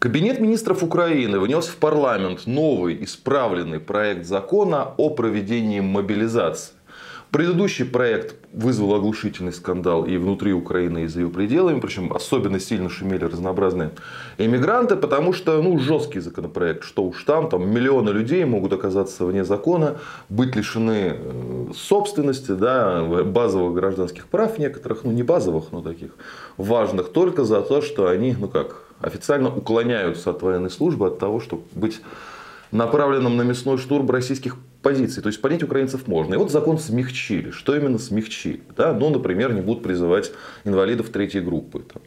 Кабинет 0.00 0.40
министров 0.40 0.82
Украины 0.82 1.38
внес 1.38 1.66
в 1.66 1.76
парламент 1.76 2.46
новый 2.46 3.04
исправленный 3.04 3.80
проект 3.80 4.24
закона 4.24 4.94
о 4.96 5.10
проведении 5.10 5.80
мобилизации. 5.80 6.72
Предыдущий 7.30 7.84
проект 7.84 8.34
вызвал 8.52 8.96
оглушительный 8.96 9.52
скандал 9.52 10.04
и 10.04 10.16
внутри 10.16 10.52
Украины, 10.52 11.04
и 11.04 11.06
за 11.06 11.20
ее 11.20 11.28
пределами. 11.28 11.78
Причем 11.78 12.12
особенно 12.12 12.58
сильно 12.58 12.88
шумели 12.88 13.24
разнообразные 13.24 13.92
эмигранты, 14.36 14.96
потому 14.96 15.32
что 15.32 15.62
ну, 15.62 15.78
жесткий 15.78 16.18
законопроект. 16.18 16.82
Что 16.82 17.04
уж 17.04 17.22
там, 17.22 17.48
там 17.48 17.70
миллионы 17.70 18.10
людей 18.10 18.44
могут 18.44 18.72
оказаться 18.72 19.24
вне 19.24 19.44
закона, 19.44 19.98
быть 20.28 20.56
лишены 20.56 21.16
э, 21.16 21.66
собственности, 21.76 22.50
да, 22.50 23.04
базовых 23.04 23.74
гражданских 23.74 24.26
прав 24.26 24.58
некоторых, 24.58 25.04
ну 25.04 25.12
не 25.12 25.22
базовых, 25.22 25.66
но 25.70 25.82
таких 25.82 26.10
важных, 26.56 27.10
только 27.10 27.44
за 27.44 27.62
то, 27.62 27.80
что 27.80 28.08
они, 28.08 28.34
ну 28.36 28.48
как, 28.48 28.82
официально 29.00 29.54
уклоняются 29.54 30.30
от 30.30 30.42
военной 30.42 30.70
службы, 30.70 31.06
от 31.06 31.20
того, 31.20 31.38
чтобы 31.38 31.62
быть 31.76 32.00
направленным 32.72 33.36
на 33.36 33.42
мясной 33.42 33.78
штурм 33.78 34.10
российских 34.10 34.56
позиций. 34.82 35.22
То 35.22 35.28
есть 35.28 35.40
понять 35.40 35.62
украинцев 35.62 36.06
можно. 36.06 36.34
И 36.34 36.36
вот 36.36 36.50
закон 36.50 36.78
смягчили. 36.78 37.50
Что 37.50 37.76
именно 37.76 37.98
смягчили? 37.98 38.62
Да? 38.76 38.92
Ну, 38.92 39.10
например, 39.10 39.52
не 39.52 39.60
будут 39.60 39.82
призывать 39.82 40.32
инвалидов 40.64 41.10
третьей 41.10 41.40
группы. 41.40 41.80
Там, 41.80 42.02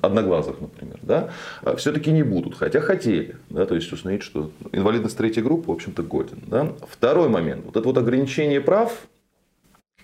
одноглазых, 0.00 0.60
например, 0.60 0.98
да, 1.02 1.30
а 1.62 1.76
все-таки 1.76 2.10
не 2.10 2.24
будут, 2.24 2.56
хотя 2.56 2.80
хотели, 2.80 3.36
да, 3.48 3.64
то 3.64 3.76
есть 3.76 3.92
установить, 3.92 4.24
что 4.24 4.50
инвалидность 4.72 5.16
третьей 5.16 5.44
группы, 5.44 5.70
в 5.70 5.74
общем-то, 5.74 6.02
годен. 6.02 6.42
Да. 6.46 6.72
Второй 6.90 7.28
момент, 7.28 7.64
вот 7.64 7.76
это 7.76 7.86
вот 7.86 7.96
ограничение 7.96 8.60
прав, 8.60 9.06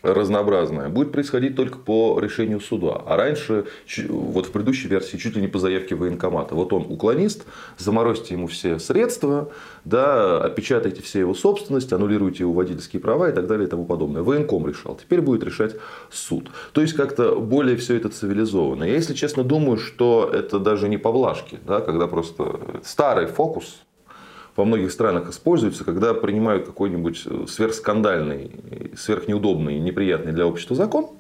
разнообразное 0.05 0.89
будет 0.89 1.13
происходить 1.13 1.57
только 1.57 1.79
по 1.79 2.19
решению 2.21 2.61
суда. 2.61 3.03
А 3.07 3.17
раньше, 3.17 3.67
вот 4.09 4.47
в 4.47 4.51
предыдущей 4.51 4.89
версии, 4.89 5.17
чуть 5.17 5.35
ли 5.35 5.41
не 5.41 5.49
по 5.49 5.59
заявке 5.59 5.95
военкомата. 5.95 6.55
Вот 6.55 6.73
он 6.73 6.87
уклонист, 6.89 7.45
заморозьте 7.79 8.35
ему 8.35 8.47
все 8.47 8.79
средства, 8.79 9.51
да, 9.85 10.43
опечатайте 10.43 11.03
все 11.03 11.21
его 11.21 11.35
собственность, 11.35 11.93
аннулируйте 11.93 12.45
его 12.45 12.53
водительские 12.53 13.01
права 13.01 13.31
и 13.31 13.33
так 13.33 13.47
далее 13.47 13.67
и 13.67 13.71
тому 13.71 13.87
подобное. 13.87 14.23
Военком 14.23 14.67
решал. 14.67 14.97
Теперь 14.97 15.21
будет 15.21 15.43
решать 15.43 15.77
суд. 16.11 16.49
То 16.73 16.81
есть 16.81 16.95
как-то 16.95 17.37
более 17.37 17.77
все 17.77 17.97
это 17.97 18.09
цивилизованно. 18.09 18.85
Я, 18.85 18.95
если 18.95 19.15
честно, 19.15 19.43
думаю, 19.43 19.79
что 19.79 20.31
это 20.33 20.59
даже 20.59 20.89
не 20.89 20.99
поблажки, 20.99 21.59
да, 21.67 21.81
когда 21.81 22.07
просто 22.07 22.61
старый 22.83 23.27
фокус 23.27 23.85
во 24.57 24.65
многих 24.65 24.93
странах 24.93 25.29
используется, 25.31 25.85
когда 25.85 26.15
принимают 26.15 26.67
какой-нибудь 26.67 27.23
э, 27.27 27.45
сверхскандальный, 27.49 28.51
сверхнеудобный, 28.97 29.79
неприятный 29.79 30.33
для 30.33 30.47
общества 30.47 30.77
закон, 30.77 31.11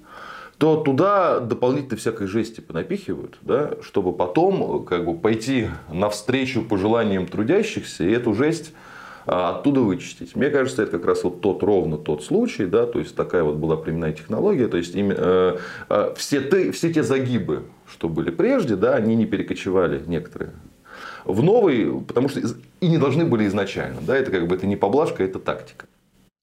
то 0.59 0.77
туда 0.77 1.41
дополнительно 1.41 1.97
всякой 1.97 2.27
жести 2.27 2.61
понапихивают, 2.61 3.39
да, 3.43 3.73
чтобы 3.83 4.13
потом 4.13 4.85
как 4.85 5.05
бы, 5.05 5.15
пойти 5.15 5.69
навстречу 5.93 6.63
пожеланиям 6.63 7.27
трудящихся 7.27 8.05
и 8.05 8.11
эту 8.13 8.35
жесть 8.35 8.73
а, 9.27 9.57
оттуда 9.57 9.81
вычистить. 9.81 10.37
Мне 10.37 10.51
кажется, 10.51 10.83
это 10.83 10.93
как 10.93 11.07
раз 11.07 11.25
вот 11.25 11.41
тот 11.41 11.63
ровно 11.63 11.97
тот 11.97 12.23
случай, 12.23 12.67
да, 12.67 12.87
то 12.87 12.99
есть 12.99 13.17
такая 13.17 13.43
вот 13.43 13.57
была 13.57 13.77
применена 13.77 14.13
технология, 14.13 14.69
то 14.69 14.77
есть 14.77 14.95
именно, 14.95 15.17
э, 15.19 15.59
э, 15.89 16.15
все, 16.17 16.41
ты, 16.41 16.71
все 16.73 16.93
те 16.93 17.03
загибы, 17.03 17.63
что 17.89 18.09
были 18.09 18.31
прежде, 18.31 18.77
да, 18.77 18.95
они 18.95 19.17
не 19.17 19.27
перекочевали 19.27 20.03
некоторые 20.07 20.51
в 21.25 21.43
новый, 21.43 22.01
потому 22.07 22.29
что 22.29 22.41
и 22.81 22.89
не 22.89 22.99
должны 22.99 23.25
были 23.25 23.47
изначально. 23.47 24.01
Да, 24.03 24.17
это 24.17 24.31
как 24.31 24.47
бы 24.47 24.55
это 24.55 24.67
не 24.67 24.77
поблажка, 24.77 25.25
это 25.25 25.39
тактика. 25.39 25.87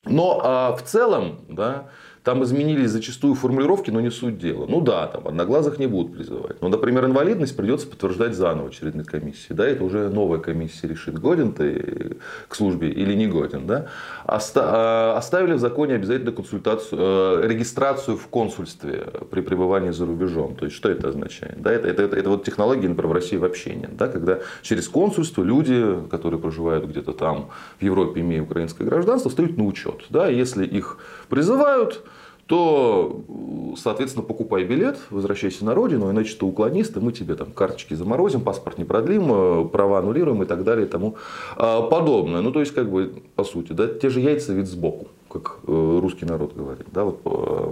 Но 0.06 0.40
а 0.44 0.76
в 0.76 0.84
целом, 0.84 1.46
да, 1.48 1.90
там 2.24 2.44
изменились 2.44 2.92
зачастую 2.92 3.34
формулировки, 3.34 3.90
но 3.90 4.00
не 4.00 4.12
суть 4.12 4.38
дела. 4.38 4.68
Ну 4.68 4.82
да, 4.82 5.08
там 5.08 5.28
одноглазых 5.28 5.80
не 5.80 5.88
будут 5.88 6.16
призывать. 6.16 6.62
Но, 6.62 6.70
например, 6.70 7.06
инвалидность 7.06 7.58
придется 7.58 7.88
подтверждать 7.88 8.36
заново 8.36 8.68
очередной 8.70 9.06
комиссии. 9.06 9.54
Да, 9.54 9.68
это 9.68 9.84
уже 9.84 10.10
новая 10.10 10.38
комиссия 10.38 10.88
решит, 10.88 11.20
годен 11.20 11.54
ты 11.54 12.18
к 12.48 12.56
службе 12.56 12.90
или 12.90 13.16
не 13.16 13.26
годен. 13.26 13.66
Да? 13.66 13.88
А, 14.26 15.16
оставили 15.18 15.54
в 15.54 15.60
законе 15.60 15.96
обязательно 15.96 16.32
консультацию, 16.32 17.00
э, 17.02 17.48
регистрацию 17.48 18.18
в 18.18 18.28
консульстве 18.28 19.08
при 19.32 19.42
пребывании 19.42 19.90
за 19.90 20.06
рубежом. 20.06 20.56
То 20.56 20.66
есть, 20.66 20.78
что 20.78 20.90
это 20.90 21.10
означает? 21.10 21.60
Да, 21.62 21.72
это, 21.72 21.88
это, 21.88 22.04
это, 22.04 22.16
это 22.16 22.30
вот 22.30 22.44
технологии, 22.44 22.88
например, 22.88 23.08
в 23.08 23.14
России 23.14 23.38
вообще 23.38 23.74
нет. 23.74 23.98
Да? 23.98 24.08
Когда 24.08 24.40
через 24.62 24.88
консульство 24.88 25.42
люди, 25.42 25.98
которые 26.12 26.40
проживают 26.40 26.86
где-то 26.86 27.14
там 27.14 27.50
в 27.80 27.84
Европе, 27.84 28.22
имея 28.22 28.44
украинское 28.44 28.88
гражданство, 28.88 29.30
встают 29.30 29.58
на 29.58 29.66
учет. 29.66 30.06
Да? 30.12 30.28
Если 30.28 30.68
их 30.68 31.00
призывают, 31.28 32.04
то, 32.52 33.24
соответственно, 33.78 34.26
покупай 34.26 34.66
билет, 34.66 34.98
возвращайся 35.10 35.64
на 35.64 35.74
родину, 35.74 36.12
иначе 36.12 36.36
ты 36.36 36.44
уклонист, 36.44 36.98
и 36.98 37.00
мы 37.00 37.14
тебе 37.14 37.36
там 37.36 37.54
карточки 37.54 37.94
заморозим, 37.94 38.42
паспорт 38.42 38.78
не 38.78 38.84
продлим, 38.84 39.32
э, 39.32 39.70
права 39.70 40.00
аннулируем 40.00 40.44
и 40.44 40.46
так 40.46 40.66
далее 40.66 40.86
и 40.86 40.90
тому 40.90 41.16
а, 41.56 41.82
подобное. 41.84 42.42
Ну, 42.42 42.52
то 42.52 42.60
есть, 42.60 42.74
как 42.74 42.92
бы, 42.92 43.24
по 43.36 43.46
сути, 43.46 43.72
да, 43.72 43.88
те 43.88 44.10
же 44.10 44.20
яйца 44.20 44.52
вид 44.52 44.68
сбоку, 44.68 45.08
как 45.30 45.60
э, 45.66 46.00
русский 46.02 46.26
народ 46.26 46.54
говорит. 46.54 46.88
Да, 46.92 47.06
вот, 47.06 47.22
э, 47.24 47.72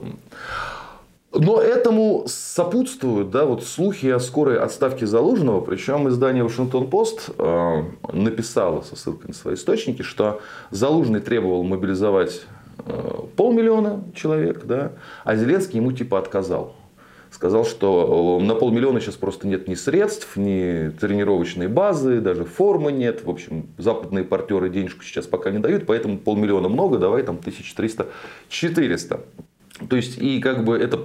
но 1.34 1.59
этому 1.59 2.23
сопутствуют 2.28 3.31
да, 3.31 3.46
вот 3.46 3.66
слухи 3.66 4.06
о 4.06 4.19
скорой 4.22 4.59
отставке 4.59 5.06
Залужного. 5.06 5.59
Причем 5.59 6.07
издание 6.07 6.44
Вашингтон-Пост 6.44 7.29
написало 8.11 8.81
со 8.81 8.96
ссылкой 8.96 9.28
на 9.28 9.34
свои 9.35 9.53
источники, 9.53 10.01
что 10.01 10.40
Залужный 10.72 11.19
требовал 11.19 11.63
мобилизовать 11.63 12.47
полмиллиона 13.35 14.03
человек, 14.13 14.66
да, 14.66 14.94
а 15.23 15.35
Зеленский 15.35 15.78
ему 15.78 15.91
типа 15.91 16.19
отказал. 16.19 16.75
Сказал, 17.31 17.63
что 17.63 18.40
на 18.41 18.56
полмиллиона 18.56 19.00
сейчас 19.00 19.16
просто 19.16 19.47
нет 19.47 19.67
ни 19.67 19.75
средств, 19.75 20.35
ни 20.35 20.90
тренировочной 20.90 21.67
базы, 21.67 22.22
даже 22.22 22.44
формы 22.44 22.91
нет. 22.91 23.23
В 23.23 23.29
общем, 23.29 23.67
западные 23.78 24.23
партнеры 24.23 24.69
денежку 24.69 25.03
сейчас 25.03 25.28
пока 25.28 25.51
не 25.51 25.59
дают, 25.59 25.85
поэтому 25.85 26.17
полмиллиона 26.17 26.69
много, 26.69 26.97
давай 26.97 27.22
там 27.22 27.38
1300-400. 27.38 29.19
То 29.89 29.95
есть, 29.95 30.17
и 30.19 30.39
как 30.39 30.63
бы 30.63 30.77
это, 30.77 31.00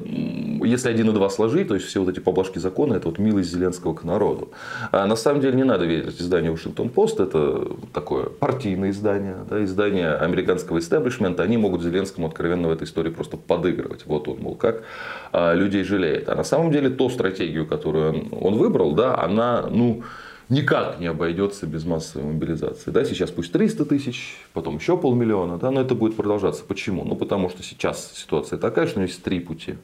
если 0.63 0.91
один 0.91 1.09
и 1.09 1.13
два 1.13 1.31
сложить, 1.31 1.69
то 1.69 1.75
есть 1.75 1.87
все 1.87 2.01
вот 2.01 2.11
эти 2.11 2.21
поблажки 2.21 2.59
закона, 2.59 2.95
это 2.95 3.09
вот 3.09 3.19
милость 3.19 3.51
Зеленского 3.51 3.95
к 3.95 4.05
народу. 4.05 4.51
А 4.93 5.07
на 5.07 5.17
самом 5.17 5.41
деле 5.41 5.57
не 5.57 5.65
надо 5.65 5.87
верить 5.87 6.21
изданию 6.21 6.53
Вашингтон 6.53 6.91
Пост, 6.91 7.19
это 7.19 7.67
такое 7.93 8.27
партийное 8.27 8.91
издание, 8.91 9.37
да, 9.49 9.65
издание 9.65 10.15
американского 10.15 10.79
истеблишмента, 10.79 11.43
они 11.43 11.57
могут 11.57 11.83
Зеленскому 11.83 12.27
откровенно 12.27 12.69
в 12.69 12.73
этой 12.73 12.85
истории 12.85 13.11
просто 13.11 13.37
подыгрывать. 13.37 14.05
Вот 14.07 14.29
он, 14.29 14.39
мол, 14.41 14.55
как 14.55 14.85
а, 15.33 15.55
людей 15.55 15.83
жалеет. 15.83 16.29
А 16.29 16.35
на 16.35 16.45
самом 16.45 16.71
деле, 16.71 16.91
ту 16.91 17.09
стратегию, 17.09 17.67
которую 17.67 18.29
он 18.33 18.57
выбрал, 18.57 18.93
да, 18.93 19.19
она, 19.19 19.67
ну, 19.71 20.03
никак 20.55 21.01
не 21.01 21.07
обойдется 21.07 21.67
без 21.67 21.85
массовой 21.85 22.25
мобилизации. 22.33 22.91
Да, 22.91 23.05
сейчас 23.05 23.31
пусть 23.31 23.53
300 23.53 23.85
тысяч, 23.85 24.37
потом 24.53 24.77
еще 24.77 24.97
полмиллиона, 24.97 25.59
да, 25.59 25.71
но 25.71 25.81
это 25.81 25.95
будет 25.95 26.17
продолжаться. 26.17 26.65
Почему? 26.65 27.05
Ну, 27.05 27.17
потому 27.17 27.51
что 27.51 27.63
сейчас 27.63 28.13
ситуация 28.15 28.59
такая, 28.59 28.87
что 28.87 28.97
у 28.97 29.03
него 29.03 29.09
есть 29.09 29.23
три 29.23 29.41
пути. 29.41 29.75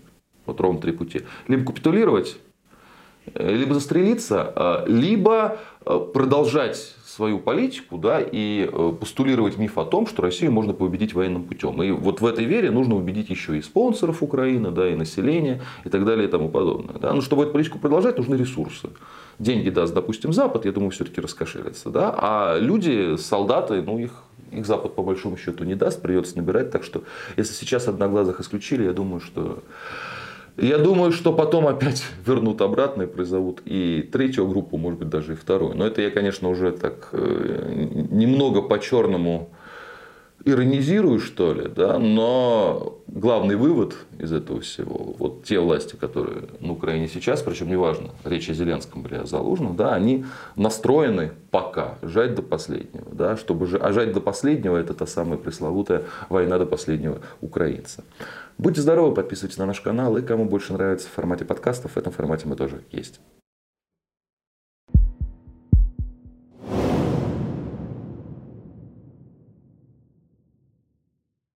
Вот 0.46 0.60
ровно 0.60 0.80
три 0.80 0.92
пути. 0.92 1.22
Либо 1.48 1.66
капитулировать, 1.66 2.38
либо 3.34 3.74
застрелиться, 3.74 4.52
а, 4.54 4.84
либо 4.86 5.58
э, 5.84 6.00
продолжать 6.12 6.94
свою 7.04 7.38
политику 7.38 7.98
да, 7.98 8.20
и 8.20 8.68
э, 8.70 8.92
постулировать 8.98 9.58
миф 9.58 9.78
о 9.78 9.84
том, 9.84 10.06
что 10.06 10.22
Россию 10.22 10.52
можно 10.52 10.72
победить 10.72 11.14
военным 11.14 11.44
путем. 11.44 11.82
И 11.82 11.90
вот 11.90 12.20
в 12.20 12.26
этой 12.26 12.44
вере 12.44 12.70
нужно 12.70 12.96
убедить 12.96 13.30
еще 13.30 13.58
и 13.58 13.62
спонсоров 13.62 14.22
Украины, 14.22 14.70
да, 14.70 14.88
и 14.88 14.94
население, 14.94 15.62
и 15.84 15.88
так 15.88 16.04
далее, 16.04 16.28
и 16.28 16.30
тому 16.30 16.48
подобное. 16.48 16.98
Да. 16.98 17.12
Но 17.12 17.20
чтобы 17.20 17.42
эту 17.42 17.52
политику 17.52 17.78
продолжать, 17.78 18.16
нужны 18.18 18.36
ресурсы 18.36 18.90
деньги 19.40 19.70
даст, 19.70 19.94
допустим, 19.94 20.32
Запад, 20.32 20.66
я 20.66 20.72
думаю, 20.72 20.90
все-таки 20.90 21.20
раскошелится. 21.20 21.90
Да? 21.90 22.14
А 22.16 22.58
люди, 22.58 23.16
солдаты, 23.16 23.82
ну 23.82 23.98
их 23.98 24.12
их 24.52 24.66
Запад 24.66 24.96
по 24.96 25.02
большому 25.02 25.36
счету 25.36 25.62
не 25.64 25.76
даст, 25.76 26.02
придется 26.02 26.36
набирать. 26.36 26.70
Так 26.70 26.82
что, 26.82 27.04
если 27.36 27.52
сейчас 27.52 27.86
одноглазых 27.86 28.40
исключили, 28.40 28.84
я 28.84 28.92
думаю, 28.92 29.20
что 29.20 29.62
я 30.60 30.78
думаю, 30.78 31.12
что 31.12 31.32
потом 31.32 31.66
опять 31.66 32.04
вернут 32.26 32.60
обратно 32.60 33.02
и 33.02 33.06
призовут 33.06 33.62
и 33.64 34.08
третью 34.12 34.46
группу, 34.46 34.76
может 34.76 34.98
быть, 34.98 35.08
даже 35.08 35.32
и 35.32 35.36
вторую. 35.36 35.76
Но 35.76 35.86
это 35.86 36.02
я, 36.02 36.10
конечно, 36.10 36.48
уже 36.48 36.72
так 36.72 37.08
э, 37.12 37.72
немного 38.10 38.62
по-черному 38.62 39.50
иронизирую, 40.44 41.20
что 41.20 41.52
ли, 41.52 41.68
да, 41.68 41.98
но 41.98 42.98
главный 43.06 43.56
вывод 43.56 43.96
из 44.18 44.32
этого 44.32 44.60
всего, 44.60 45.14
вот 45.18 45.44
те 45.44 45.58
власти, 45.58 45.96
которые 45.96 46.44
на 46.60 46.72
Украине 46.72 47.08
сейчас, 47.08 47.42
причем 47.42 47.68
неважно, 47.68 48.10
речь 48.24 48.48
о 48.48 48.54
Зеленском 48.54 49.06
или 49.06 49.16
о 49.16 49.26
Залужном, 49.26 49.76
да, 49.76 49.94
они 49.94 50.24
настроены 50.56 51.32
пока 51.50 51.98
жать 52.02 52.34
до 52.34 52.42
последнего, 52.42 53.06
да, 53.12 53.36
чтобы 53.36 53.66
же, 53.66 53.76
а 53.76 53.92
жать 53.92 54.12
до 54.12 54.20
последнего 54.20 54.76
это 54.76 54.94
та 54.94 55.06
самая 55.06 55.38
пресловутая 55.38 56.04
война 56.28 56.58
до 56.58 56.66
последнего 56.66 57.20
украинца. 57.40 58.04
Будьте 58.58 58.80
здоровы, 58.80 59.14
подписывайтесь 59.14 59.58
на 59.58 59.66
наш 59.66 59.80
канал, 59.80 60.16
и 60.16 60.22
кому 60.22 60.44
больше 60.44 60.72
нравится 60.72 61.08
в 61.08 61.12
формате 61.12 61.44
подкастов, 61.44 61.92
в 61.92 61.96
этом 61.96 62.12
формате 62.12 62.46
мы 62.46 62.56
тоже 62.56 62.82
есть. 62.92 63.20